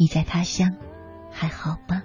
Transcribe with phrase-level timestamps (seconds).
[0.00, 0.74] 你在他乡
[1.30, 2.02] 还好吗？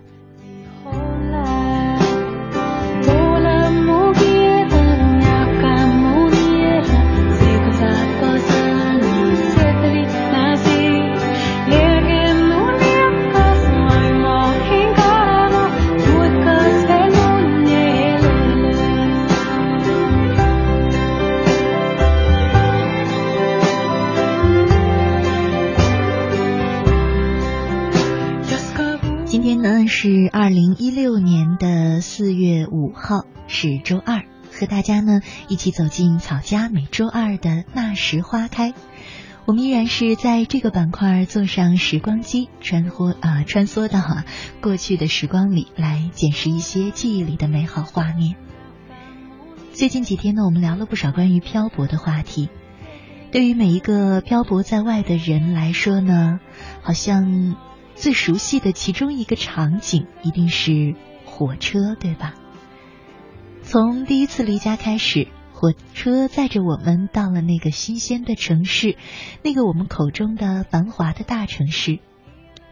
[29.88, 38.74] 是二零一六年的四月五号，是周二，和大家呢一起走进草家每周二的那时花开。
[39.46, 44.02] 我们依然是在这个板块坐上时光机，穿梭啊穿梭到
[44.62, 48.36] 过去的时光里，来捡拾一些记忆里的美好画面。
[49.74, 52.50] 最近几天呢，我们聊了不少关于漂泊的话题。
[53.32, 56.40] 对于每一个漂泊在外的人来说呢，
[56.82, 57.56] 好像。
[57.96, 62.36] 最熟悉的其中一个场景一定是火车，对吧？
[63.64, 68.98] 从第一次离家开始，火车载着我们到了那个新鲜的城市，
[69.42, 72.00] 那个我们口中的繁华的大城市，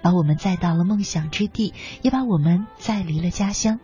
[0.01, 3.79] 把我们载到了梦想之地，也把我们载离了家乡。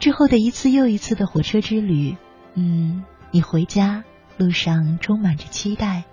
[0.00, 2.16] 之后的一次又一次的火车之旅，
[2.54, 4.04] 嗯，你回家
[4.36, 6.04] 路上充满着期待，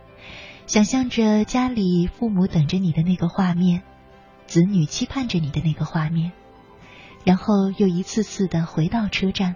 [0.68, 3.82] 想象着家里父母等着你的那个画面。
[4.52, 6.34] 子女期盼着你的那个画面，
[7.24, 9.56] 然后又一次次的回到车站，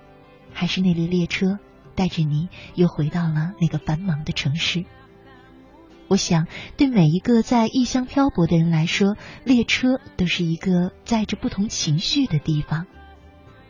[0.54, 1.60] 还是那列列车
[1.96, 4.86] 带着你又回到了那个繁忙的城市。
[6.08, 6.48] 我想，
[6.78, 12.86] 对每一个在异乡漂泊的人来说，列车都是一个载着不同情绪的地方，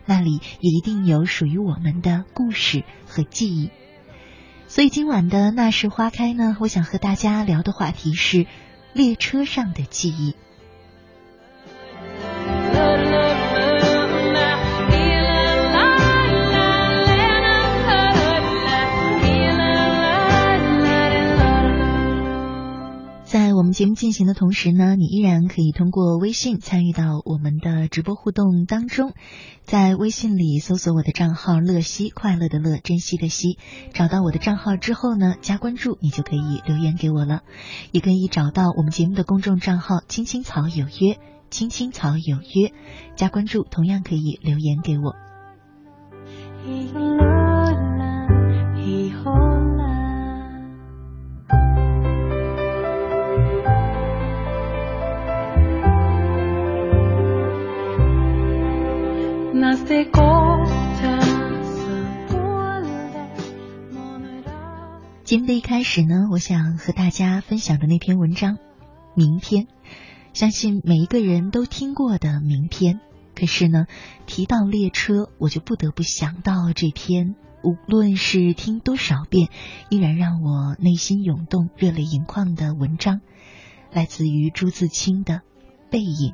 [0.05, 3.71] 那里也一定有属于我们的故事和记忆。
[4.67, 8.45] 所以今晚的那时花开呢，我想和大家聊的话题是
[8.93, 10.35] 列车上的记忆。
[23.65, 29.13] 们节目进行的同时呢，你依然可以通过微信参与到我们的直播互动当中。
[29.63, 33.57] 在微信里搜索我的账号“乐西”，快乐的乐，珍惜的惜。
[33.91, 37.41] 找到我的账号之后呢，加关注，你就可以留言给我了。
[37.91, 41.17] 也可以找到我们节目的公众账号“青青草有约
[41.49, 42.71] ”，“青青草有约”，
[43.17, 45.15] 加关注，同样可以留言给我。
[65.23, 68.55] 节目的一开始呢，我想和大家分享的那篇文章，
[69.15, 69.63] 《明天》，
[70.33, 72.95] 相信每一个人都听过的《明天》。
[73.35, 73.87] 可是呢，
[74.25, 79.49] 提到列车，我就不得不想到这篇，无论是听多少遍，
[79.89, 83.19] 依然让我内心涌动、热泪盈眶的文章，
[83.91, 85.33] 来自于朱自清的
[85.89, 86.33] 《背影》。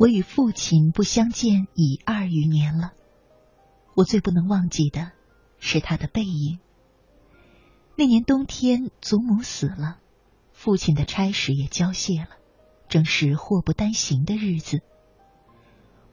[0.00, 2.94] 我与父亲不相见已二余年了，
[3.94, 5.12] 我最不能忘记的
[5.58, 6.58] 是他的背影。
[7.98, 9.98] 那年冬天，祖母死了，
[10.54, 12.30] 父亲的差事也交卸了，
[12.88, 14.80] 正是祸不单行的日子。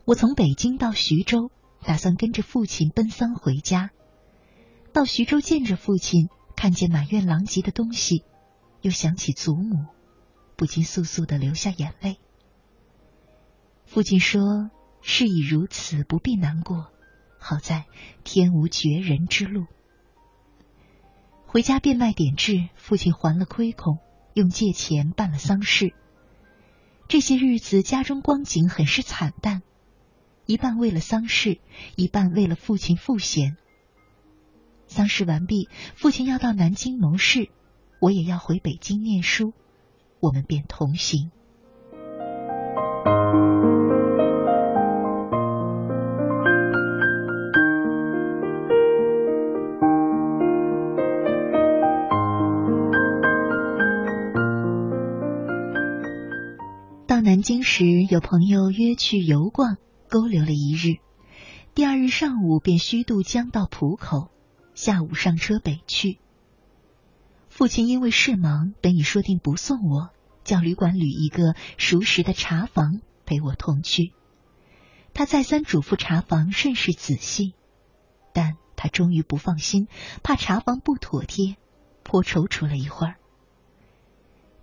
[0.04, 1.50] 我从北京到徐州，
[1.82, 3.92] 打算跟着父亲奔丧回家。
[4.92, 8.26] 到徐州见着父亲，看见满院狼藉的东西，
[8.82, 9.86] 又想起祖母，
[10.58, 12.20] 不禁簌簌的流下眼泪。
[13.88, 14.70] 父亲说
[15.02, 16.92] ：“事已如此，不必难过。
[17.40, 17.86] 好在
[18.26, 19.66] 天无绝人之路。”
[21.48, 23.98] 回家变卖典质，父亲还了亏空，
[24.34, 25.94] 用借钱办了丧事，
[27.08, 29.64] 这些日子家中光景很是惨淡，
[30.46, 31.60] 一半为了丧事，
[31.96, 33.56] 一半为了父亲赋闲。
[34.86, 37.50] 丧事完毕，父亲要到南京谋事，
[38.02, 39.54] 我也要回北京念书，
[40.20, 41.32] 我们便同行。
[57.70, 59.76] 时，有朋友约去游逛，
[60.08, 61.00] 勾留了一日。
[61.76, 64.32] 第二日上午便虚渡江到浦口，
[64.74, 66.18] 下午上车北去。
[67.50, 70.12] 父亲因为事忙，本已说定不送我，
[70.46, 74.14] 叫旅馆旅一个熟识的茶房陪我同去。
[75.14, 77.54] 他再三嘱咐茶房甚是仔细，
[78.34, 79.90] 但他终于不放心，
[80.24, 81.58] 怕茶房不妥帖，
[82.04, 83.16] 颇踌躇了一会儿。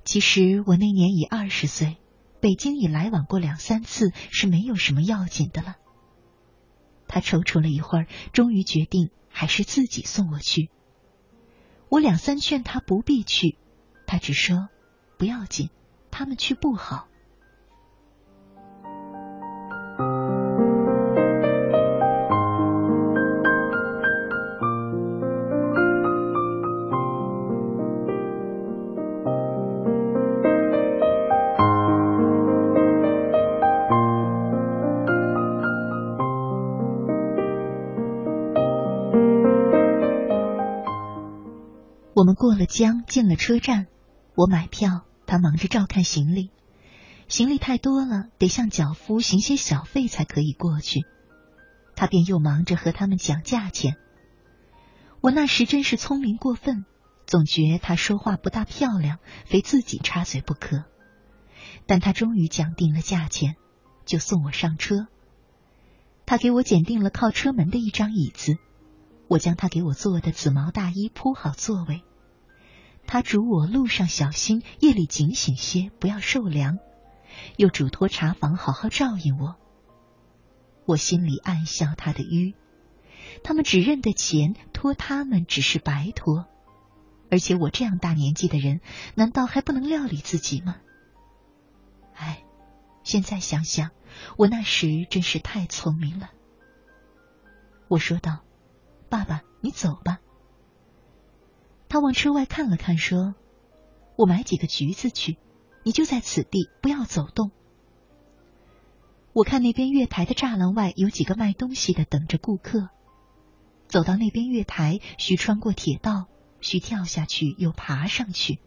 [0.05, 1.99] 其实我那年已二十岁。
[2.45, 5.77] 北京已来往过两三次，是没有什么要紧的了。
[7.09, 10.69] 他踌躇了一会儿，终于决定还是自己送我去。
[11.89, 13.57] 我两三劝他不必去，
[14.07, 14.69] 他只说
[15.17, 15.71] 不要紧，
[16.11, 17.09] 他们去不好。
[42.35, 43.87] 过了江，进了车站。
[44.35, 46.51] 我买票，他忙着照看行李。
[47.29, 51.01] 行李太多了，得向脚夫行些小费才可以过去。
[51.97, 53.97] 他便又忙着和他们讲价钱。
[55.21, 56.85] 我那时真是聪明过分，
[57.27, 60.85] 总觉他说话不大漂亮，非自己插嘴不可。
[61.87, 63.57] 但他终于讲定了价钱，
[64.05, 65.07] 就送我上车。
[66.27, 68.57] 他给我拣定了靠车门的一张椅子。
[69.29, 72.03] 我将他给我做的紫毛大衣铺好座位，
[73.07, 76.79] 他嘱我路上小心，夜里警醒些，不要受凉，
[77.57, 79.57] 又嘱托茶房好好照应我。
[80.87, 82.55] 我心里暗笑他的愚，
[83.43, 86.47] 他们只认得钱，托他们只是白托，
[87.31, 88.81] 而且我这样大年纪的人，
[89.15, 90.77] 难道还不能料理自己吗？
[92.15, 92.45] 唉，
[93.03, 93.91] 现在想想，
[94.37, 96.31] 我那时真是太聪明了。
[97.89, 98.41] 我说道。
[99.11, 100.19] 爸爸，你走吧。
[101.95, 103.37] 他往车外看了看，说
[104.19, 105.39] ：“我买几个橘子去，
[105.85, 107.53] 你就在此地，不要走动。”
[109.33, 112.89] 我看那边月台的栅栏外有几个卖东西的等着顾客。
[113.87, 116.27] 走到那边月台，需穿过铁道，
[116.61, 118.59] 需跳下去又爬上去。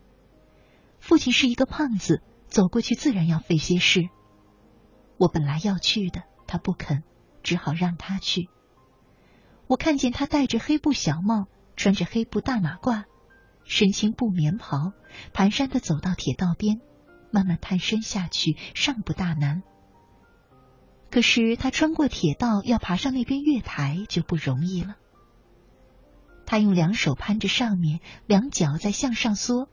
[1.01, 4.07] 父亲是一个胖子，走过去自然要费些事。
[5.17, 7.03] 我本来要去的，他不肯，
[7.43, 8.47] 只好让他去。
[9.67, 13.03] 我看见他戴着黑布小帽，穿着黑布大马褂，
[13.67, 14.93] 身轻布棉袍，
[15.33, 16.79] 蹒跚的走到铁道边，
[17.31, 19.61] 慢慢探身下去，尚不大难。
[21.11, 24.95] 可是他穿过铁道，要爬上那边月台就不容易了。
[26.45, 29.67] 他用两手攀着上面，两脚在向上缩，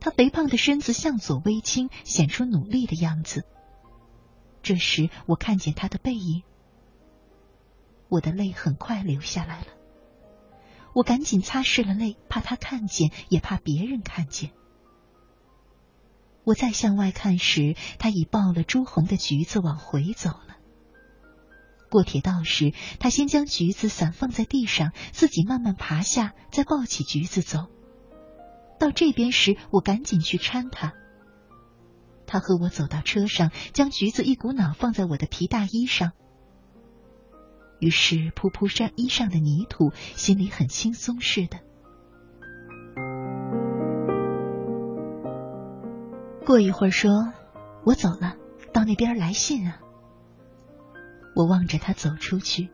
[0.00, 3.44] 他肥胖的身子向左微倾，显出努力的样子。
[4.62, 6.42] 这时我看见他的背影。
[8.08, 9.66] 我的泪很快流下来了，
[10.94, 14.50] 我赶紧擦拭了泪，怕他看见，也怕别人看见。
[16.44, 20.56] 我再向外看时，他已抱了朱红的橘子往回走了。
[21.90, 27.66] 过铁道时，他先将橘子散放在地上，自己慢慢爬下，再抱起橘子走。
[28.78, 30.94] 到这边时，我赶紧去搀他。
[32.26, 36.12] 他和我走到车上，将橘子一股脑放在我的皮大衣上。
[37.78, 41.58] 于是扑扑上衣上的泥土，心里很轻松似的。
[46.44, 47.10] 过一会儿说
[47.84, 48.36] ：“我走了，
[48.72, 49.80] 到那边来信啊。”
[51.36, 52.70] 我望着他走出去，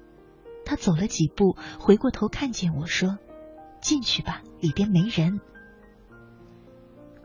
[0.64, 3.18] 他走了几步，回过头看见我说
[3.82, 5.40] ：“进去吧，里边没人。”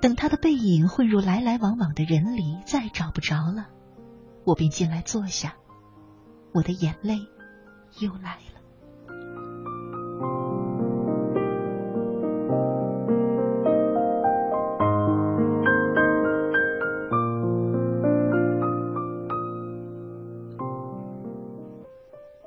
[0.02, 3.68] 等他的背影混入来来往往的人里，再找不着了，
[4.44, 5.56] 我便进来坐下，
[6.54, 7.20] 我的眼泪。
[8.00, 8.60] 又来了。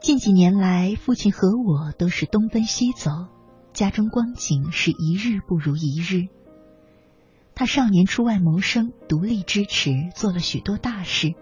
[0.01, 3.11] 近几年来，父亲和我都是东奔西走，
[3.73, 6.29] 家中光景是一日不如一日。
[7.55, 11.35] 他少年出外谋生，独立支持，做了许多大事，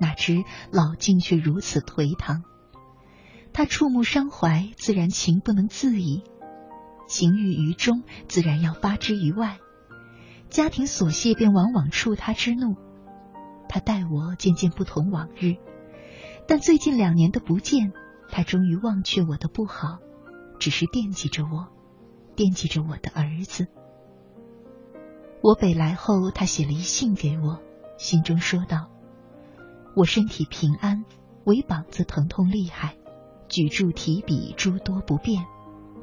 [0.00, 0.42] 哪知
[0.72, 2.42] 老境却如此颓唐。
[3.56, 6.24] 他触目伤怀，自然情不能自已，
[7.08, 9.56] 情郁于中，自然要发之于外。
[10.50, 12.76] 家庭琐屑便往往触他之怒。
[13.66, 15.54] 他待我渐渐不同往日，
[16.46, 17.94] 但最近两年的不见，
[18.28, 20.00] 他终于忘却我的不好，
[20.58, 21.68] 只是惦记着我，
[22.34, 23.68] 惦记着我的儿子。
[25.40, 27.62] 我北来后，他写了一信给我，
[27.96, 28.90] 信中说道
[29.96, 31.06] ：“我身体平安，
[31.44, 32.96] 唯膀子疼痛厉害，
[33.48, 35.44] 举箸提笔诸多不便，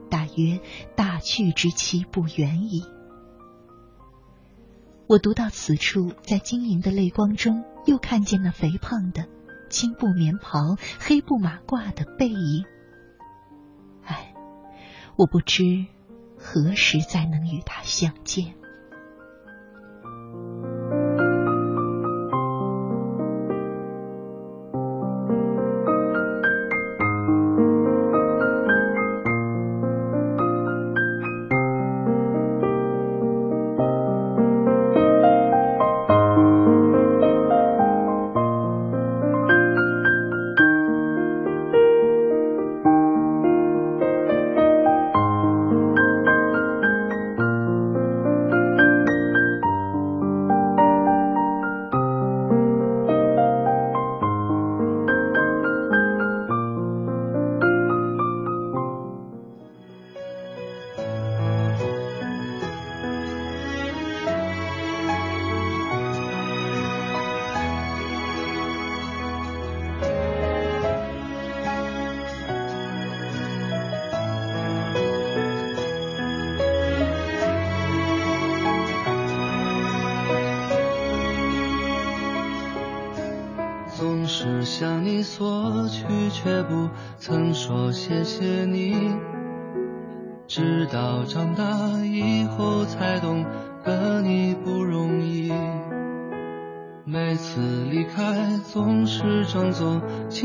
[0.09, 0.59] 大约
[0.95, 2.83] 大去之期不远矣。”
[5.07, 9.27] 我读到此处，在晶莹的泪光中，又看见那肥胖的
[9.69, 12.63] 青布棉袍、黑布马褂的背影。
[14.05, 14.33] 唉，
[15.17, 15.85] 我不知
[16.37, 18.55] 何时再能与他相见。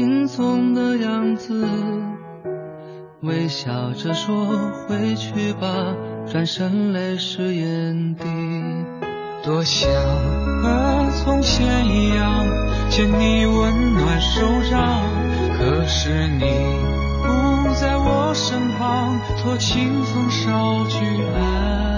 [0.09, 1.69] 轻松的样子，
[3.21, 4.47] 微笑着说
[4.89, 5.69] 回去吧，
[6.27, 8.25] 转身泪湿眼底。
[9.45, 9.87] 多想
[10.63, 12.47] 和从前一样，
[12.89, 14.99] 牵你温暖手掌。
[15.59, 16.47] 可是你
[17.23, 21.05] 不在我身旁，托清风捎去
[21.37, 21.98] 安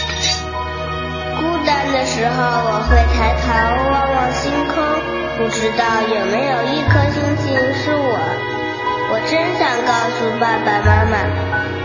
[1.61, 3.53] 孤单的时候，我会抬头
[3.91, 4.81] 望望星空，
[5.37, 8.17] 不知道有没有一颗星星是我。
[9.11, 11.13] 我真想告诉爸爸妈妈，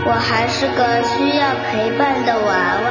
[0.06, 2.88] 我还是个需要陪伴的娃娃。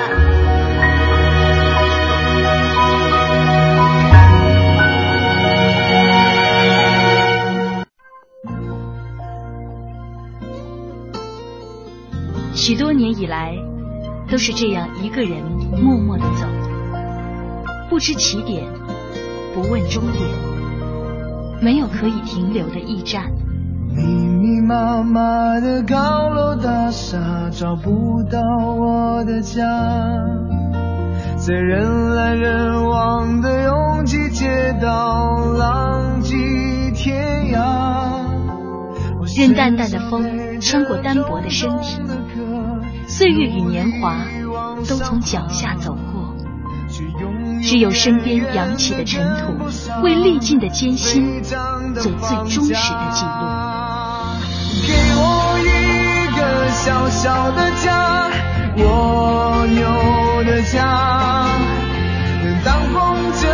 [12.53, 13.55] 许多年以来，
[14.29, 15.41] 都是这样一个人
[15.81, 16.45] 默默的走。
[17.89, 18.63] 不知起点，
[19.53, 20.23] 不问终点，
[21.61, 23.31] 没有可以停留的驿站。
[23.95, 28.39] 密密麻麻的高楼大厦，找不到
[28.75, 29.63] 我的家。
[31.37, 36.35] 在人来人往的拥挤街道，浪迹
[36.93, 38.25] 天涯。
[39.37, 42.01] 任淡淡的风穿过单薄的身体，
[43.07, 44.17] 岁月与年华
[44.87, 46.14] 都从脚下走过。
[47.65, 49.57] 只有身边扬起的尘土，
[50.03, 53.31] 为历尽的艰辛做最忠实的记录。
[54.85, 58.29] 给我一个小小的家，
[58.77, 61.47] 蜗牛的家，
[62.63, 63.47] 当风遮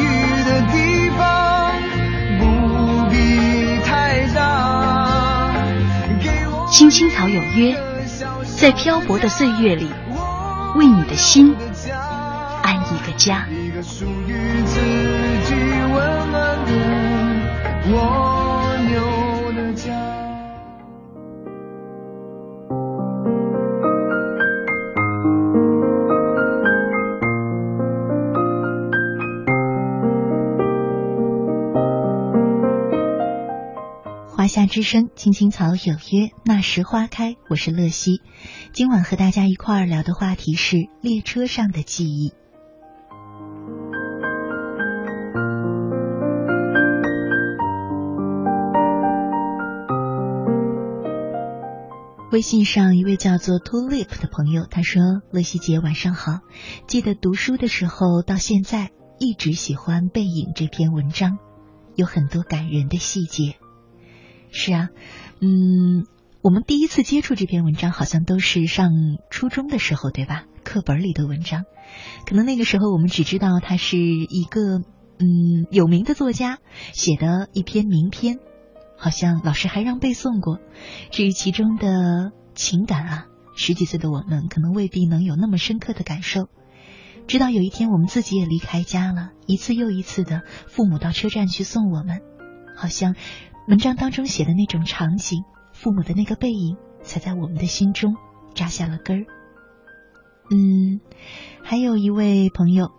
[0.00, 0.02] 雨
[0.44, 1.20] 的地方，
[2.40, 2.42] 不
[3.10, 5.52] 必太大。
[6.70, 7.76] 青青草有约，
[8.58, 9.90] 在漂泊的岁月里，
[10.74, 11.54] 为你的心。
[12.94, 13.48] 一个家。
[13.48, 14.80] 一个属于自
[15.46, 16.72] 己温暖的
[17.90, 18.32] 我
[34.34, 37.36] 华夏之声，青青草有约，那时花开。
[37.48, 38.20] 我是乐西，
[38.72, 42.32] 今晚和大家一块儿聊的话题是列车上的记忆。
[52.32, 56.40] 微信上一位叫做 Tulip 的朋友，他说：“乐西姐晚上好，
[56.86, 61.36] 记得读书的时候到现在一直喜欢《背影》这篇文章，
[61.94, 63.56] 有很多感人的细节。
[64.50, 64.88] 是啊，
[65.40, 66.06] 嗯，
[66.40, 68.88] 我们第一次接触这篇文章好像都是上
[69.28, 70.46] 初中的时候，对吧？
[70.64, 71.64] 课本里的文章，
[72.26, 74.78] 可能那个时候我们只知道他是一个
[75.18, 76.60] 嗯有名的作家
[76.94, 78.38] 写的一篇名篇。”
[79.02, 80.60] 好像老师还让背诵过，
[81.10, 86.48] 至于其中的情感啊，十几岁的我们可能未必能有那么深刻的感受。
[87.26, 92.20] 直到有一天我们自己也离开家了，一次又一次的父母到车站去送我们，
[92.76, 93.16] 好像
[93.66, 98.14] 文章当中写的那种场景，父母的那个背影，才在我们的心中
[98.54, 99.26] 扎下了根儿。
[100.52, 101.00] 嗯，
[101.64, 102.92] 还有一位朋友，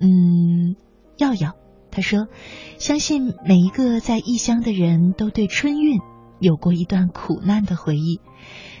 [0.00, 0.76] 嗯，
[1.18, 1.56] 耀耀。
[1.96, 2.28] 他说
[2.76, 5.98] ：“相信每一个在异乡的人都对春运
[6.38, 8.20] 有过一段苦难的回忆。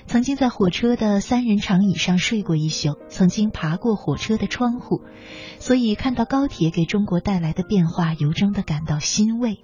[0.04, 5.00] 曾经在火车的三人长椅上睡过一宿，曾经爬过火车的窗户，
[5.58, 9.60] 所以看到高铁给中国带来的变化，由衷的感到欣慰。”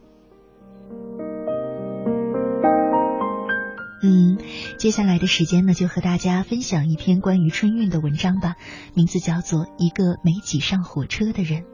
[4.03, 4.39] 嗯，
[4.79, 8.57] 接下来的时间呢，就和大家分享一篇关于春运的文章吧，
[8.95, 11.65] 名字叫做《一个没挤上火车的人》。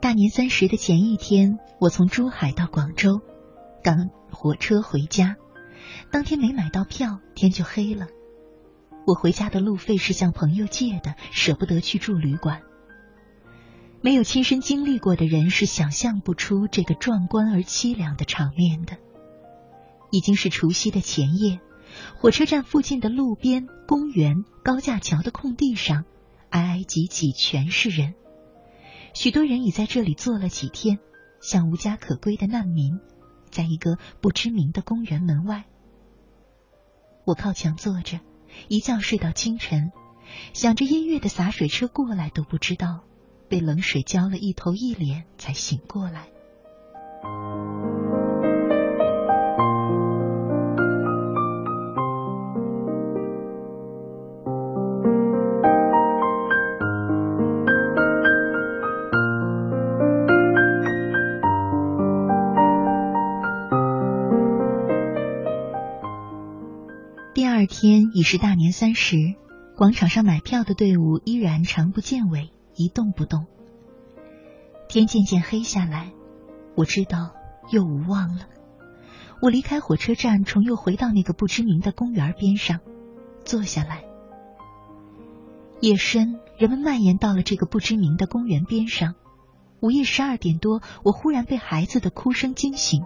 [0.00, 3.20] 大年三十的前一天，我从珠海到广州，
[3.82, 5.36] 赶火车回家。
[6.10, 8.08] 当天没买到票，天就黑了。
[9.06, 12.60] 我回家的路费是向朋友借的，舍不得去住旅馆。
[14.04, 18.96] 没有亲身经历过的人是想象不出这个壮观而凄凉的场面的。
[20.10, 21.60] 已经是除夕的前夜，
[22.18, 26.04] 火车站附近的路边、公园、高架桥的空地上，
[26.50, 28.14] 挨挨挤挤全是人。
[29.14, 30.98] 许多人已在这里坐了几天，
[31.40, 32.98] 像无家可归的难民，
[33.50, 35.64] 在一个不知名的公园门外。
[37.24, 38.18] 我靠墙坐着，
[38.66, 39.92] 一觉睡到清晨，
[40.54, 43.04] 想着音乐的洒水车过来都不知道，
[43.52, 46.28] 被冷水浇了一头一脸才醒过来。
[67.34, 69.18] 第二天已是大年三十，
[69.76, 73.46] 广场上买票的队伍依然长不见尾，一动不动。
[74.88, 76.12] 天渐渐黑下来，
[76.74, 77.32] 我知道
[77.70, 78.46] 又无望了。
[79.40, 82.80] 我离开火车站，重又回到那个不知名的公园边上，
[83.44, 84.04] 坐下来。
[85.80, 89.14] 夜深，人们蔓延到了这个不知名的公园边上。
[89.80, 93.04] 午夜十二点多，我忽然被孩子的哭声惊醒。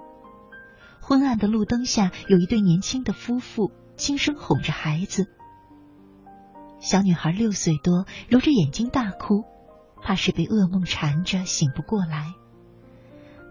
[1.01, 3.71] 昏暗的路灯下，有一对年轻的夫妇。
[3.97, 5.27] 轻声哄着孩子，
[6.81, 9.45] 小女孩六岁多，揉着眼睛大哭，
[10.03, 12.35] 怕是被噩梦缠着醒不过来。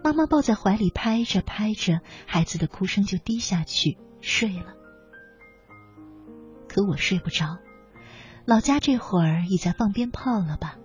[0.04, 4.74] 妈妈抱在怀里拍着拍着，孩子的哭声就低下去睡了。
[6.68, 7.58] 可我睡不着，
[8.44, 10.76] 老家这会儿已在放鞭炮了吧？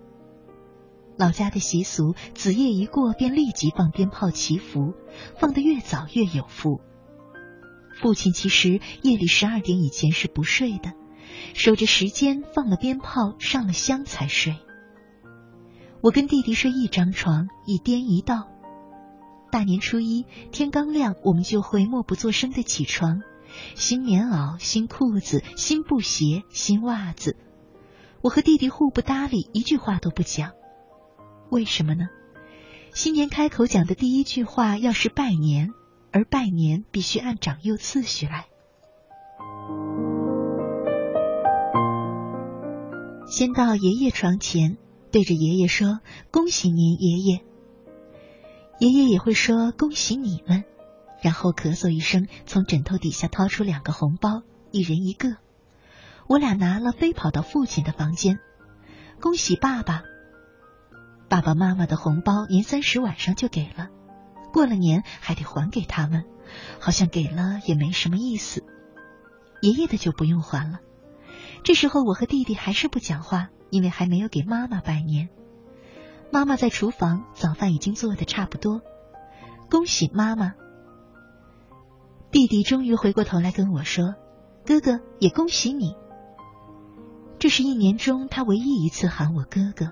[1.16, 4.94] 老家的习俗，子夜一过便立即放鞭炮祈福，
[5.38, 6.80] 放得越早越有福。
[8.00, 10.94] 父亲其实夜里十二点以前是不睡的，
[11.54, 14.56] 守着时间放了鞭炮、上了香才睡。
[16.02, 18.48] 我跟弟弟睡一张床，一颠一倒。
[19.52, 23.22] 大年初一天刚亮，我们就会默不作声的起床，
[23.76, 27.36] 新棉袄、新裤子、新布鞋、新袜子。
[28.20, 30.50] 我和弟弟互不搭理，一句话都不讲。
[31.50, 32.08] 为什么呢？
[32.92, 35.70] 新年开口讲的第一句话要是拜年。
[36.14, 38.44] 而拜年必须按长幼次序来。
[43.26, 44.76] 先到爷爷床前，
[45.12, 46.00] 对着爷爷说
[46.32, 47.44] ：“恭喜您，爷爷。”
[48.80, 50.64] 爷爷也会说：“恭喜你们。”
[51.22, 55.36] 然后咳嗽一声，从枕头底下掏出两个红包，一人一个。
[56.26, 58.38] 我俩拿了，飞跑到父亲的房间，
[59.20, 60.02] 恭喜爸爸。
[61.28, 63.88] 爸爸妈妈的红包，年三十晚上就给了。
[64.52, 66.24] 过了年还得还给他们，
[66.80, 68.64] 好像给了也没什么意思。
[69.60, 70.80] 爷爷的就不用还了。
[71.64, 75.30] 这时候我和弟弟还是不讲话，因为还没有给妈妈拜年。
[76.30, 78.82] 妈妈在厨房，早饭已经做的差不多。
[79.70, 80.52] 恭喜妈妈！
[82.30, 84.14] 弟弟终于回过头来跟我说
[84.66, 85.96] ：“哥哥也恭喜你。”
[87.40, 89.90] 这是一年中他唯一一次喊我哥哥。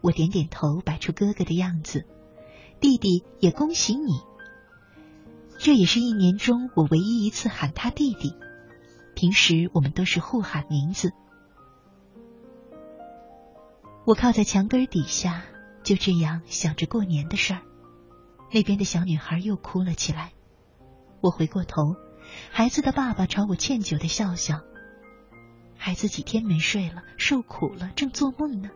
[0.00, 2.04] 我点点头，摆出哥哥的样子。
[2.80, 4.20] 弟弟也恭喜你，
[5.58, 8.34] 这也是一年中我唯一一次喊他弟弟。
[9.14, 11.12] 平时我们都是互喊名字。
[14.06, 15.44] 我靠在墙根底下，
[15.82, 17.62] 就这样想着过年的事儿。
[18.52, 20.32] 那边的小女孩又哭了起来。
[21.22, 21.96] 我回过头，
[22.50, 24.60] 孩子的爸爸朝我歉疚的笑笑。
[25.76, 28.70] 孩子几天没睡了，受苦了，正做梦呢。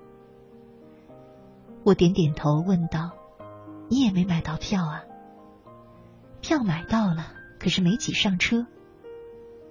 [1.85, 3.13] 我点点头，问道。
[3.91, 5.05] 你也没买到票啊？
[6.41, 8.67] 票买到了，可是没挤上车。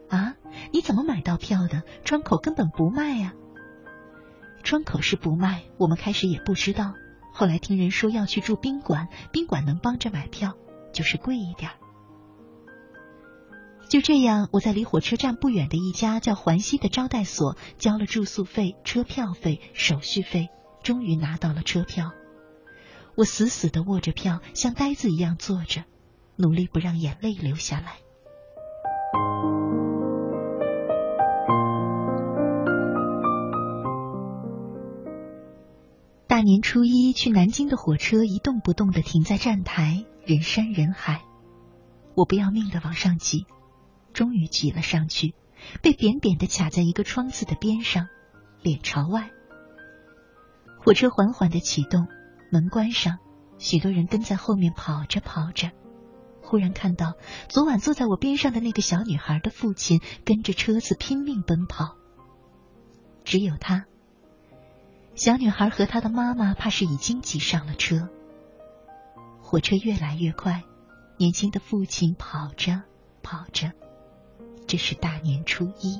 [0.09, 0.35] 啊？
[0.71, 1.83] 你怎么买到票的？
[2.03, 3.33] 窗口根本不卖呀。
[4.67, 6.93] 窗口是不卖，我们开始也不知道。
[7.31, 10.55] 后来听人说要去住宾馆，宾馆能帮着买票，
[10.91, 11.71] 就是贵一点。
[13.87, 20.49] 就这样，我在离火车站不远的一家叫环西的招待所交了住宿费、车票费、手续费，
[20.83, 22.11] 终于拿到了车票。
[23.15, 25.85] 我死死的握着票，像呆子一样坐着，
[26.35, 27.99] 努力不让眼泪流下来。
[36.27, 41.23] 大年初一去南京的火车一动不动的停在站台，人山人海。
[42.15, 43.45] 我不要命的往上挤，
[44.13, 45.35] 终于挤了上去，
[45.81, 48.07] 被扁扁的卡在一个窗子的边上，
[48.61, 49.31] 脸朝外。
[50.79, 52.07] 火车缓缓的启动。
[52.49, 53.17] 门关上，
[53.57, 55.71] 许多人跟在后面跑着跑着。
[56.41, 57.15] 忽然看到
[57.49, 61.97] 昨晚坐在我边上的那个小女孩的父亲跟着车子拼命奔跑。
[63.25, 63.85] 只有他，
[65.17, 68.07] 小女孩和她的妈妈怕是已经挤上了车。
[69.41, 70.63] 火车越来越快，
[71.17, 72.83] 年轻的父亲跑着
[73.23, 73.71] 跑着。
[74.67, 75.99] 这是大年初一。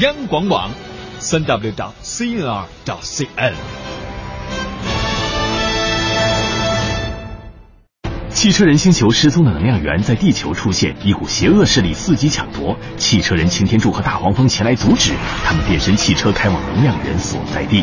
[0.00, 0.70] 央广网，
[1.18, 3.52] 三 w 点 cnr 点 cn。
[8.28, 12.76] 汽车人星球失踪的能量源在地球出现，一股邪恶势力伺机抢夺。
[12.96, 17.82] 汽车人擎天柱和大黄蜂前来阻止，他们变身汽车开往能量源所在地。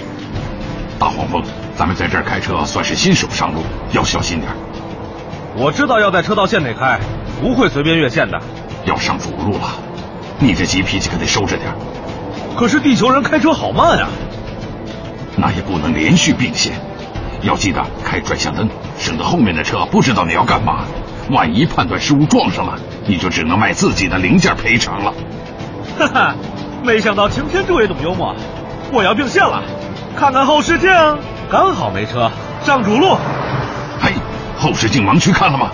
[0.98, 1.44] 大黄蜂，
[1.76, 4.50] 咱们在这儿开车算是新手上路，要小心点。
[5.58, 6.98] 我知道要在车道线内开，
[7.42, 8.40] 不会随便越线的。
[8.86, 9.82] 要上主路了。
[10.38, 11.74] 你这急脾气可得收着点。
[12.58, 14.08] 可是地球人开车好慢啊，
[15.38, 16.74] 那也不能连续并线，
[17.42, 20.86] 要记得开转向灯，省得后面的车不知道你要干嘛。
[21.32, 25.14] 万一判断失误撞上了，你就只能卖自己的零件赔偿了。
[26.00, 26.36] 哈哈，
[26.84, 28.34] 没想到擎天柱也懂幽默。
[28.94, 29.62] 我要并线了，
[30.16, 30.90] 看看后视镜，
[31.52, 32.32] 刚好没车，
[32.64, 33.18] 上主路。
[34.00, 34.14] 嘿，
[34.58, 35.72] 后视镜盲区看了吗？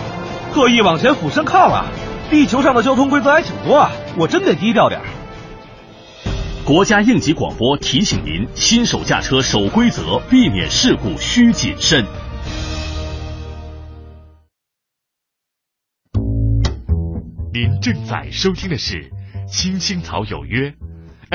[0.54, 1.86] 特意往前俯身看了。
[2.32, 5.02] 地球上的交通规则还挺多啊，我真得低调点。
[6.64, 12.06] 国家应急广播提醒您：新手驾车守规则，避免事故需谨慎。
[17.52, 19.12] 您正在收听的是
[19.48, 20.74] 《青青草有约》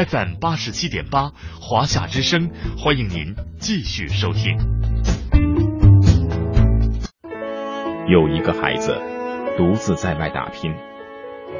[0.08, 4.56] ，FM 八十七点八，华夏之声，欢迎您继续收听。
[8.08, 8.96] 有一个孩子
[9.58, 10.72] 独自在外打拼。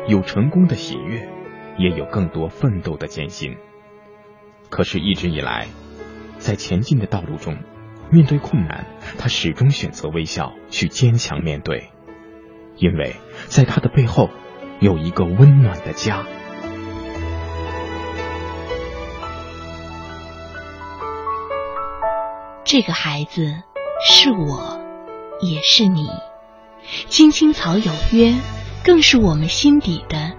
[0.08, 1.28] 有成功的喜悦，
[1.78, 3.56] 也有更多奋斗的艰辛。
[4.68, 5.68] 可是，一直以来，
[6.38, 7.56] 在前进的道路中，
[8.10, 8.86] 面对困难，
[9.18, 11.90] 他始终选择微笑，去坚强面对，
[12.76, 14.30] 因为在他的背后
[14.80, 16.26] 有一个温暖的家。
[22.64, 23.62] 这个孩子
[24.04, 24.80] 是我，
[25.40, 26.08] 也是你。
[27.08, 28.34] 青青草有约。
[28.84, 30.36] 更是我们心底的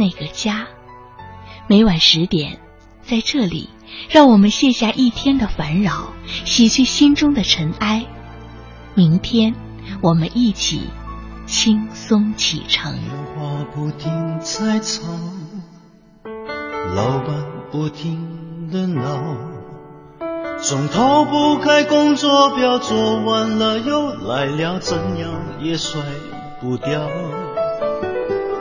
[0.00, 0.66] 那个家。
[1.66, 2.58] 每晚十点，
[3.02, 3.68] 在这里，
[4.08, 6.14] 让我们卸下一天的烦扰，
[6.46, 8.06] 洗去心中的尘埃。
[8.94, 9.54] 明天，
[10.00, 10.88] 我们一起
[11.44, 12.98] 轻松启程。
[16.96, 19.36] 老板不停的闹，
[20.62, 26.00] 总逃不开工作表，做完了又来了，怎样也甩
[26.58, 27.06] 不掉。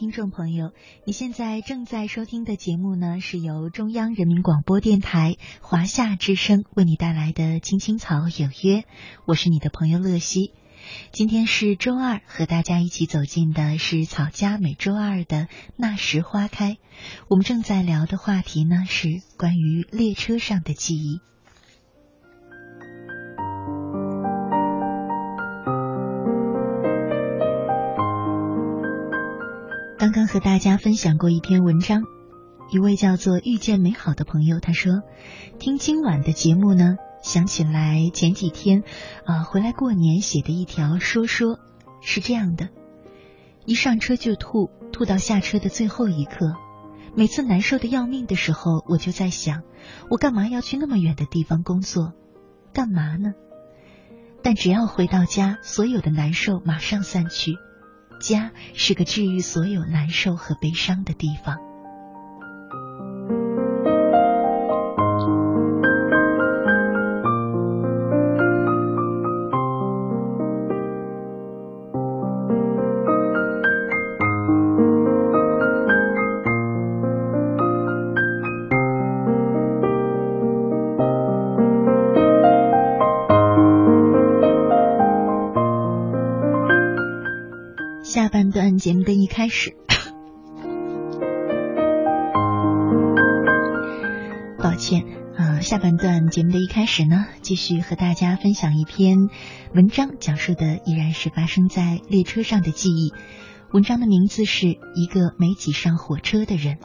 [0.00, 0.72] 听众朋友，
[1.04, 8.80] 你现在正在收听的节目呢，是由中央人民广播电台华夏之声为你带来的《青青草有约》，
[9.26, 10.54] 我是你的朋友乐西。
[11.12, 16.78] 今天是周二，和大家一起走进的是草家每周二的那时花开。
[17.28, 21.29] 我们正在聊的话题呢，是关于列车上的记忆。
[30.00, 32.04] 刚刚和大家分享过一篇文章，
[32.70, 35.02] 一位叫做遇见美好的朋友，他说，
[35.58, 38.82] 听今晚的节目呢，想起来前几天
[39.26, 41.58] 啊回来过年写的一条说说，
[42.00, 42.70] 是这样的：
[43.66, 46.54] 一上车就吐，吐到下车的最后一刻，
[47.14, 49.64] 每次难受的要命的时候，我就在想，
[50.08, 52.14] 我干嘛要去那么远的地方工作？
[52.72, 53.34] 干嘛呢？
[54.42, 57.58] 但只要回到家，所有的难受马上散去。
[58.20, 61.69] 家是个治愈所有难受和悲伤的地方。
[89.40, 89.72] 开始，
[94.62, 99.30] 抱歉啊，下半段节目的一开始呢，继续和大家分享一篇
[99.74, 103.14] 文章，讲述的依然是发生在列车上的记忆。
[103.72, 106.76] 文章的名字是一个没挤上火车的人。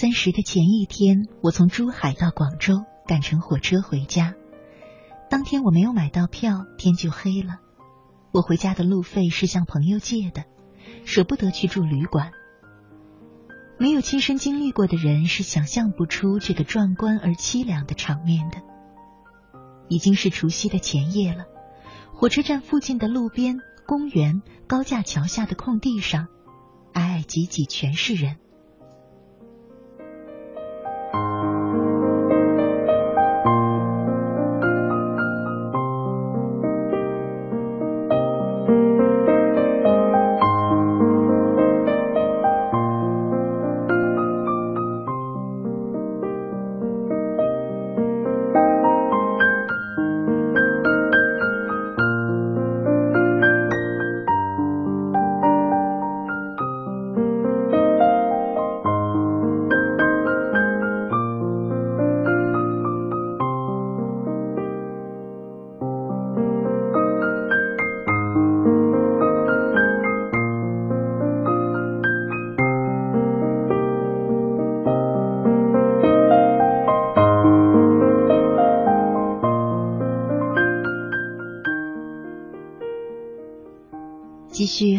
[0.00, 4.34] 三十的前一天，我从珠海到广州，赶乘火车回家。
[5.28, 7.56] 当天我没有买到票，天就黑了。
[8.32, 10.44] 我回家的路费是向朋友借的，
[11.04, 12.30] 舍不得去住旅馆。
[13.76, 18.58] 没有亲身经历过的人是想象不出这个壮观而凄凉的场面的。
[19.88, 21.46] 已经是除夕的前夜了，
[22.14, 26.28] 火车站附近的路边、公园、高架桥下的空地上，
[26.92, 28.36] 矮矮挤挤全是人。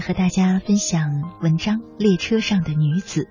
[0.10, 3.22] 和大家分享文章《列车上的女子》。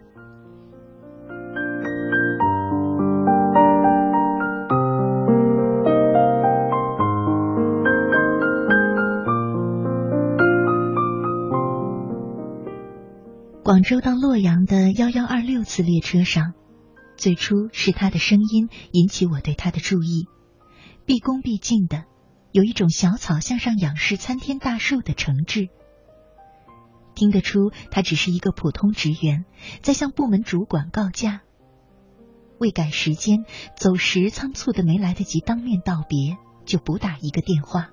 [13.65, 16.53] 广州到洛阳的幺幺二六次列车上，
[17.17, 20.29] 最初是他的声音引起我对他的注意，
[21.05, 22.05] 毕恭毕敬的，
[22.53, 25.71] 有一种小草向上仰视参天大树的诚挚。
[27.19, 29.45] 听得出，他只是一个普通职员，
[29.83, 31.41] 在向部门主管告假。
[32.61, 33.45] 为赶时间，
[33.77, 37.91] 走时仓促的没来得及当面道别，就补打一个电话。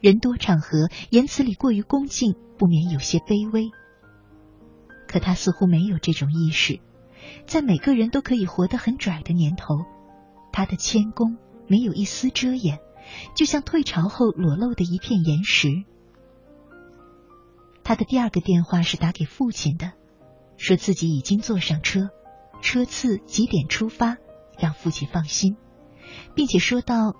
[0.00, 3.70] 人多场合，言辞里过于恭敬，不免有些卑微。
[5.06, 6.80] 可他似乎没有这种意识，
[7.46, 9.74] 在每个人都可以活得很拽的年头，
[10.52, 12.78] 他的谦恭没有一丝遮掩，
[13.36, 15.68] 就像退潮后裸露的一片岩石。
[17.88, 19.92] 他的第二个电话是打给父亲的，
[20.58, 22.10] 说自己已经坐上车，
[22.60, 24.18] 车次几点出发，
[24.58, 25.56] 让父亲放心，
[26.34, 27.14] 并且说到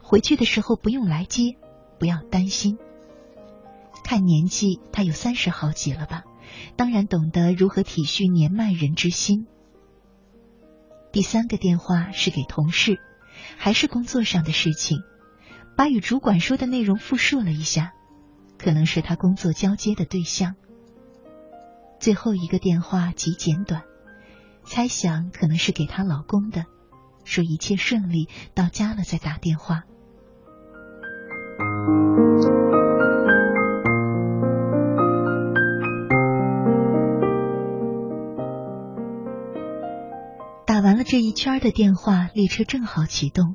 [0.00, 1.58] 回去的时候不用来接，
[1.98, 2.78] 不要担心。
[4.02, 6.22] 看年纪，他有三十好几了吧。
[6.76, 9.46] 当然懂得如何体恤年迈人之心。
[11.12, 12.98] 第三个电话是给同事，
[13.58, 15.00] 还是工作上的事情，
[15.76, 17.92] 把与主管说的内容复述了一下，
[18.62, 20.54] 可能是他工作交接的对象。
[21.98, 23.84] 最后一个电话极简短，
[24.64, 26.66] 猜想可能是给她老公的，
[27.24, 29.84] 说一切顺利，到家了再打电话。
[40.66, 43.54] 打完了这一圈的电话，列车正好启动。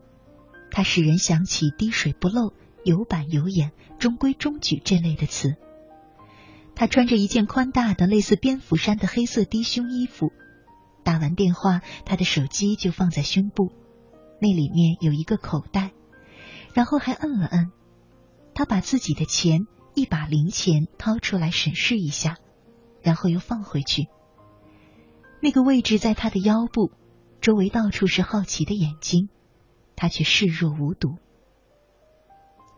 [0.71, 2.53] 它使人想起“滴水不漏
[2.85, 5.55] ”“有板有眼”“中规中矩”这类的词。
[6.75, 10.31] 他穿着一件宽大的、类似蝙蝠衫的黑色低胸衣服。
[11.03, 13.71] 打完电话，他的手机就放在胸部，
[14.39, 15.91] 那里面有一个口袋，
[16.73, 17.71] 然后还摁了摁。
[18.53, 22.37] 他把自己的钱一把零钱掏出来审视一下，
[23.01, 24.07] 然后又放回去。
[25.41, 26.91] 那个位置在他的腰部。
[27.41, 29.29] 周围到处是好奇的眼睛，
[29.95, 31.19] 他却视若无睹。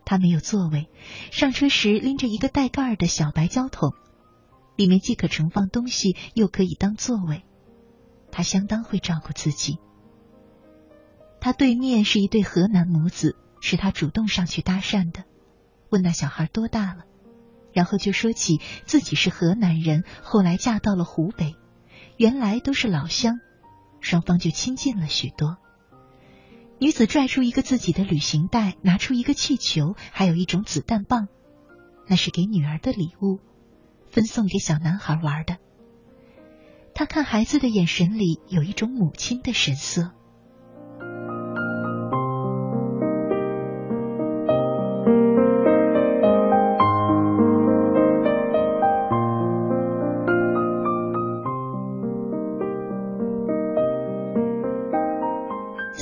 [0.07, 0.87] 他没有座位，
[1.31, 3.91] 上车时拎着一个带盖儿的小白胶桶，
[4.77, 7.43] 里面既可盛放东西，又可以当座位。
[8.31, 9.79] 他相当会照顾自己。
[11.41, 15.25] 他对面是一对河南母子，是他主动上去搭讪的，
[15.89, 17.03] 问那小孩多大了，
[17.73, 21.57] 然后就说起自己是河南人，后来嫁到了湖北，
[22.15, 23.41] 原来都是老乡。
[23.99, 25.57] 双方就亲近了许多。
[26.79, 31.27] 女子拽出一个自己的旅行袋，拿出一个气球，还有一种子弹棒，
[32.07, 33.39] 那是给女儿的礼物，
[34.05, 35.57] 分送给小男孩玩的。
[36.93, 40.11] 他看孩子的眼神里有一种母亲的神色。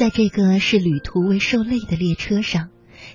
[0.05, 2.69] 在这个是旅途为受累的列车上，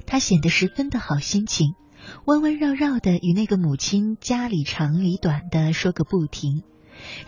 [0.07, 1.77] 他显得十分的好心情，
[2.25, 6.65] 弯弯绕绕的与那个母亲家里长里短的说个不停，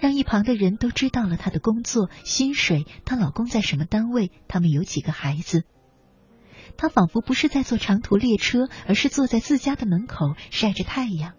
[0.01, 5.63] 让一旁的人都知道了他的工作、薪水，她老公在什么单位，他们有几个孩子。
[6.77, 11.35] 他仿佛不是在坐长途列车，而是坐在自家的门口晒着太阳，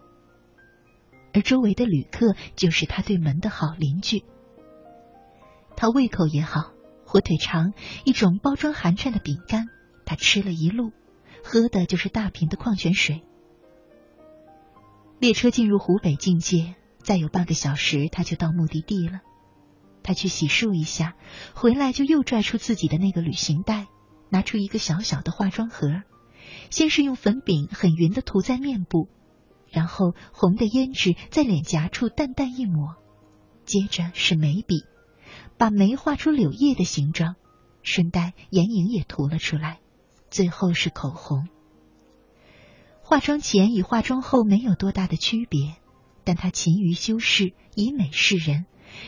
[1.33, 4.23] 而周围的旅客就是他对门的好邻居。
[5.75, 6.71] 他胃口也好。
[7.13, 7.73] 火腿肠，
[8.05, 9.67] 一种包装寒碜的饼干，
[10.03, 10.91] 他吃了一路，
[11.43, 13.21] 喝的就是大瓶的矿泉水。
[15.19, 19.19] 列车进入湖北境界，再有半个小时，他就到目的地了。
[20.01, 21.13] 他去洗漱一下，
[21.53, 23.85] 回来就又拽出自己的那个旅行袋，
[24.29, 26.01] 拿出一个小小的化妆盒，
[26.71, 29.07] 先是用粉饼很匀的涂在面部，
[29.69, 32.95] 然后红的胭脂在脸颊处淡淡一抹，
[33.65, 34.83] 接着是眉笔。
[35.63, 37.37] 把眉画出柳叶的形状，
[37.83, 39.79] 顺带眼影也涂了出来，
[40.29, 41.47] 最后是口红。
[43.01, 45.77] 化妆前与化妆后没有多大的区别，
[46.25, 48.65] 但她勤于修饰，以美示人，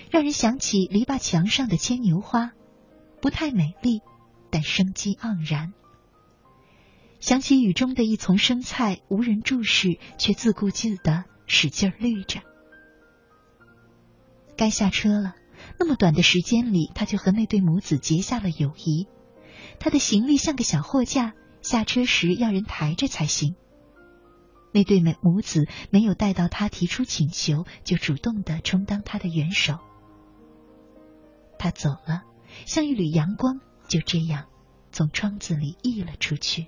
[0.09, 2.53] 让人想起篱笆墙上的牵牛花，
[3.21, 3.99] 不太美丽，
[4.49, 5.73] 但生机盎然。
[7.19, 12.39] 想起雨中的一丛生菜，无人注视，却自顾自的使劲绿着。
[14.55, 15.35] 该下车了。
[15.77, 19.07] 那么短的时间里，他就和那对母子结下了友谊。
[19.79, 23.55] 他的行李像个小货架，下车时要人抬着才行。
[24.71, 29.79] 那对美母子没有待到他提出请求，就主动的充当他的援手。
[31.57, 32.23] 他走了，
[32.65, 34.45] 像一缕阳光，就这样
[34.91, 36.67] 从窗子里溢了出去。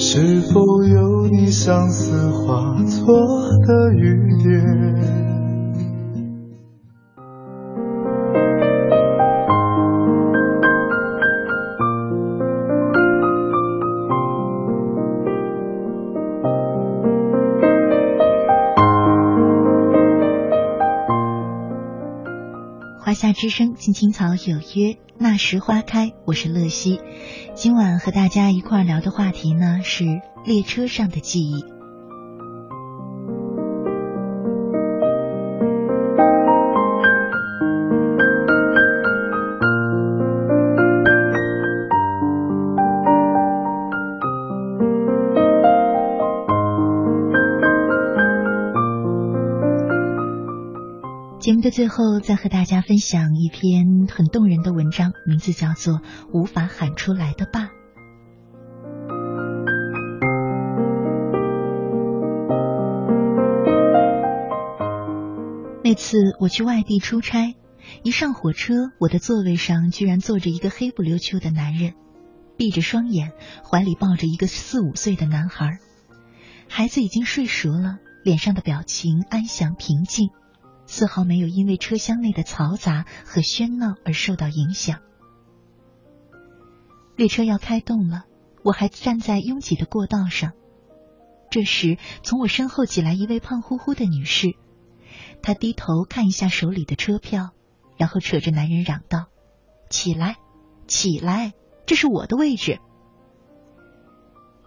[0.00, 5.27] 是否有你相思化作的雨点？
[23.08, 26.12] 华夏之声，青青草有约，那时花开。
[26.26, 27.00] 我是乐西，
[27.54, 31.64] 今晚和大家一块聊的话题呢是列车上的记忆。
[51.70, 55.94] 最后再和大家分享一篇很动人的文章，名字叫做
[56.32, 57.64] 《无法喊出来的爸》。
[65.82, 67.54] 那次我去外地出差，
[68.02, 71.94] 一上火车，我的座位上居然坐着一个黑不溜秋的男人，
[72.56, 73.32] 闭着双眼，
[73.64, 75.78] 怀里抱着一个四五岁的男孩，
[76.68, 80.28] 孩子已经睡熟了，脸上的表情安详平静。
[80.88, 85.00] 丝毫没有因为车厢内的嘈杂和喧闹而受到影响。
[87.14, 88.24] 列车要开动了，
[88.64, 90.52] 我还站在拥挤的过道上。
[91.50, 94.56] 这时，从我身后挤来一位胖乎乎的女士，
[95.42, 97.50] 她低头看一下手里的车票，
[97.98, 99.26] 然后扯着男人嚷道
[99.90, 100.36] ：“起来，
[100.86, 101.52] 起来，
[101.84, 102.80] 这是我的位置。”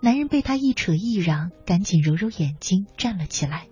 [0.01, 3.67] 男人被她一扯一嚷，赶紧揉揉眼睛，站了起来。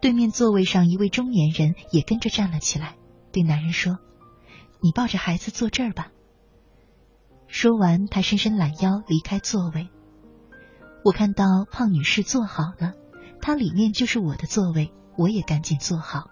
[0.00, 2.96] 对面座位上一位中年人也跟着站了起来，
[3.32, 3.98] 对男人说
[4.80, 6.12] ：“你抱着孩子坐这儿吧。”
[7.48, 9.88] 说完，他伸伸懒腰离开座位。
[11.04, 12.92] 我看到胖女士坐好了，
[13.40, 16.30] 她里面就是我的座位，我也赶紧坐好。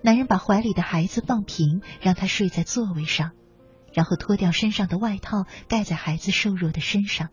[0.00, 3.32] 男人把怀里的孩子放平，让他睡在座位上，
[3.92, 7.28] 然后脱掉身上的外套盖在孩子瘦弱的身上。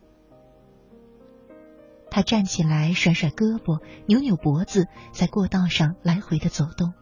[2.16, 6.94] 他站起来，甩甩胳膊，扭扭脖子，在过道上来回的走动。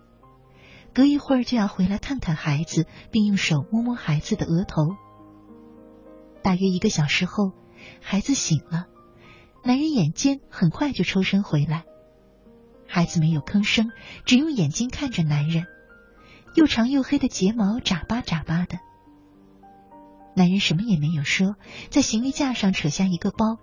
[0.93, 4.97] 隔一会儿就要回来看看孩子，并用手摸摸孩子的额头。
[6.43, 7.53] 大约一个小时后，
[8.01, 8.87] 孩子醒了，
[9.63, 11.85] 男人眼尖，很快就抽身回来。
[12.89, 13.93] 孩子没有吭声，
[14.27, 15.67] 只用眼睛看着男人，
[16.57, 18.81] 又长又黑的睫毛眨巴眨巴的。
[20.35, 21.55] 男人什么也没有说，
[21.89, 23.61] 在行李架上扯下一个包。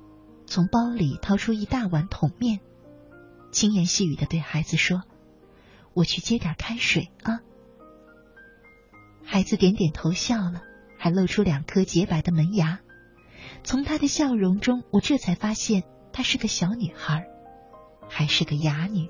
[0.51, 2.59] 从包里掏出一大碗桶面，
[3.53, 5.01] 轻言细语的对孩子说
[5.95, 7.39] ：“我去接点开水啊。”
[9.23, 10.61] 孩子点点头笑了，
[10.97, 12.81] 还露出两颗洁白的门牙。
[13.63, 17.27] 从他的笑容中，我这才发现她是个小女孩，
[18.09, 19.09] 还是个哑女。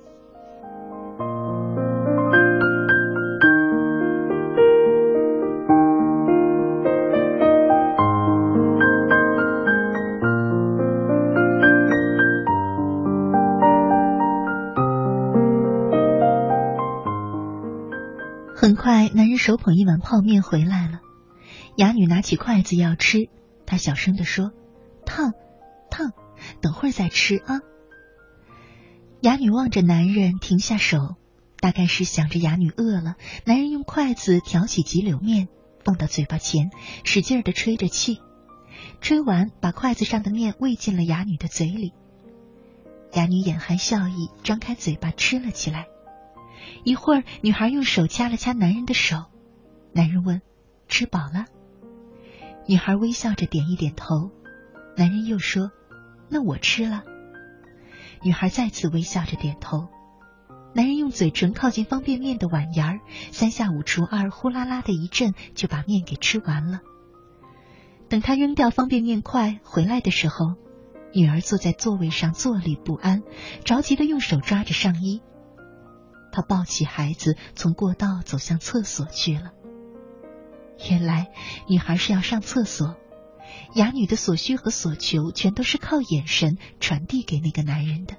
[19.14, 21.00] 男人手捧一碗泡面回来了。
[21.76, 23.28] 哑女拿起筷子要吃，
[23.66, 24.52] 他小声的说
[25.06, 25.32] ：“烫，
[25.90, 26.12] 烫，
[26.60, 27.60] 等会儿再吃啊。”
[29.20, 31.16] 哑女望着男人，停下手，
[31.60, 33.14] 大概是想着哑女饿了。
[33.44, 35.48] 男人用筷子挑起几绺面，
[35.84, 36.70] 放到嘴巴前，
[37.04, 38.20] 使劲的吹着气，
[39.00, 41.92] 吹完，把筷子上的面喂进了哑女的嘴里。
[43.12, 45.86] 哑女眼含笑意，张开嘴巴吃了起来。
[46.84, 49.24] 一会儿，女孩用手掐了掐男人的手。
[49.92, 50.40] 男人问
[50.88, 51.46] ：“吃饱了？”
[52.66, 54.30] 女孩微笑着点一点头。
[54.96, 55.70] 男人又说
[56.30, 57.02] ：“那我吃了。”
[58.22, 59.88] 女孩再次微笑着点头。
[60.74, 63.00] 男人用嘴唇靠近方便面的碗沿儿，
[63.30, 66.80] 三下五除二，呼啦啦的一阵就把面给吃完了。
[68.08, 70.54] 等他扔掉方便面块回来的时候，
[71.12, 73.22] 女儿坐在座位上坐立不安，
[73.64, 75.20] 着急的用手抓着上衣。
[76.32, 79.52] 他抱起孩子，从过道走向厕所去了。
[80.90, 81.28] 原来
[81.68, 82.96] 女孩是要上厕所，
[83.74, 88.16] 哑女的所需和所求全都是靠眼神传递给那个男人的。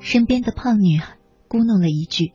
[0.00, 1.16] 身边的胖女孩
[1.52, 2.32] 咕哝了一句：“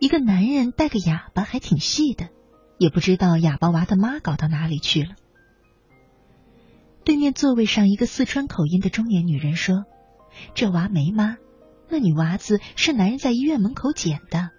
[0.00, 2.30] 一个男人带个哑巴还挺细的，
[2.76, 5.10] 也不知道哑巴娃的妈搞到哪里去了。”
[7.06, 9.84] 对面座位上一个四川口音的中年女人说
[10.56, 11.36] ：“这娃没妈，
[11.88, 14.50] 那女娃子是男人在医院门口捡的，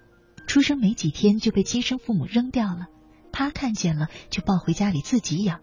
[0.47, 2.86] 出生没几天就被亲生父母扔掉了，
[3.34, 5.60] 他看见了就抱回家里自己养。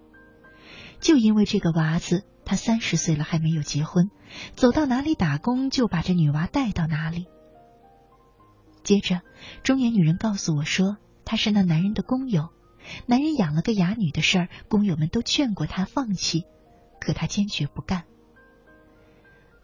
[1.01, 4.09] 就因为这个娃子。”他三十岁了还没有结婚，
[4.55, 7.27] 走到哪里打工就把这女娃带到哪里。
[8.87, 9.23] 接着，
[9.65, 12.51] 中年女人告诉我说，她是那男人的工友，
[13.07, 16.45] 男人养了个哑女的事儿，工友们都劝过他放弃，
[17.01, 18.05] 可他坚决不干。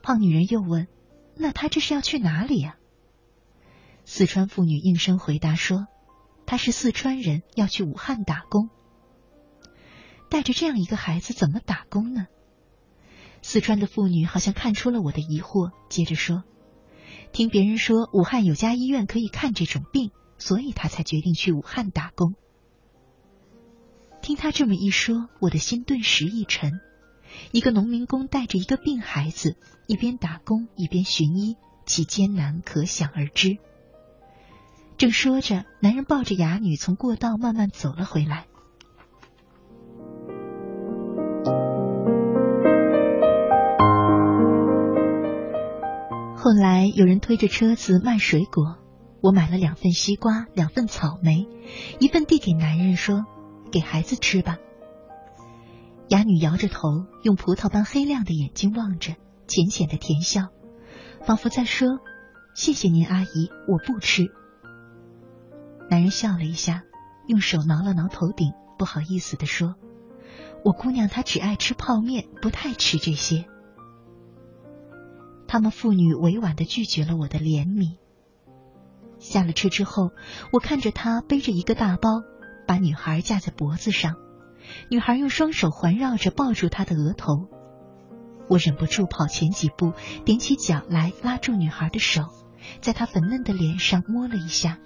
[0.03, 0.89] 胖女人又问
[1.39, 2.77] ：“那他这是要去哪里呀？”
[4.05, 5.87] 四川妇女应声回答说
[6.45, 8.70] ：“他是四川人，要去武汉打工。
[10.29, 12.27] 带着这样一个孩子，怎么打工呢？”
[13.41, 16.43] 四川的妇女好像看出了我的疑惑，接着说
[17.33, 22.35] ：“听别人说武汉有家医院可以看这种病，所以他才决定去武汉打工。”
[24.22, 26.80] 听他这么一说，我的心顿时一沉。
[27.51, 29.57] 一个农民工带着一个病孩子，
[29.89, 31.57] 一边打工一边寻医，
[31.87, 33.57] 其艰难可想而知。
[34.99, 38.47] 正说着，男人抱着哑女从过道慢慢走了回来。
[46.43, 48.76] 后来有人推着车子卖水果，
[49.20, 51.47] 我买了两份西瓜，两份草莓，
[52.01, 53.24] 一份递给男人说
[53.70, 54.59] ：“给孩子吃吧。”
[56.11, 59.14] 哑女摇着头，用葡萄般黑亮的眼睛望着，
[59.47, 60.49] 浅浅的甜笑，
[61.24, 62.01] 仿佛在说
[62.57, 64.26] ：“谢谢您，阿姨，我不吃。”
[65.88, 66.82] 男人笑了一下，
[67.28, 69.76] 用手挠了挠头顶，不好意思的说
[70.66, 73.45] ：“我姑娘她只爱吃泡面，不太吃这些。”
[75.53, 77.99] 他们父女委婉的拒绝了我的怜悯。
[79.19, 80.09] 下了车之后，
[80.51, 82.09] 我看着他背着一个大包，
[82.67, 84.15] 把女孩架在脖子上，
[84.89, 87.51] 女孩用双手环绕着抱住他的额头。
[88.49, 89.93] 我忍不住跑前几步，
[90.25, 92.23] 踮起脚来拉住女孩的手，
[92.81, 94.79] 在她粉嫩的脸上摸了一下。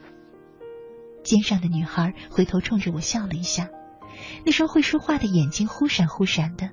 [1.22, 3.70] 肩上的女孩回头冲着我笑了一下，
[4.44, 6.70] 那双会说话的眼睛忽闪忽闪的，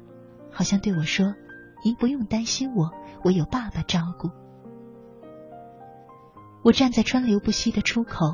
[0.51, 1.35] 好像对我说
[1.83, 2.91] ：“您不用担心我。”
[3.23, 4.29] 我有爸爸照顾。
[6.61, 8.25] 我站在川流不息的出口，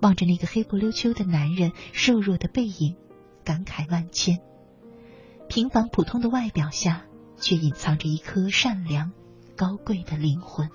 [0.00, 2.96] 望着那个黑不溜秋的男人瘦弱的背影，
[3.44, 4.38] 感慨万千。
[5.48, 7.02] 平凡普通的外表下，
[7.38, 9.10] 却隐藏着一颗善良、
[9.56, 10.70] 高贵的灵魂。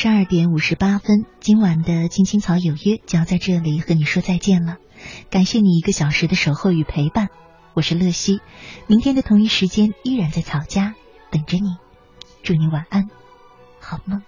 [0.00, 4.76] 十二点五十八分，今晚的青青草有约就要在这里和你说再见了。
[5.28, 7.30] 感谢你一个小时的守候与陪伴，
[7.74, 8.40] 我是乐西，
[8.86, 10.94] 明天的同一时间依然在草家
[11.32, 11.78] 等着你。
[12.44, 13.10] 祝你晚安，
[13.80, 14.22] 好梦。